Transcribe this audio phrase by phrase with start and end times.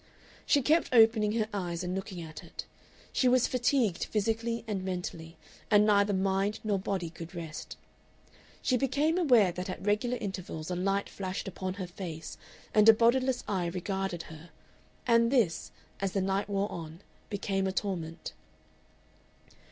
[0.47, 2.65] She kept opening her eyes and looking at it.
[3.13, 5.37] She was fatigued physically and mentally,
[5.69, 7.77] and neither mind nor body could rest.
[8.63, 12.35] She became aware that at regular intervals a light flashed upon her face
[12.73, 14.49] and a bodiless eye regarded her,
[15.05, 15.69] and this,
[15.99, 18.33] as the night wore on, became a torment....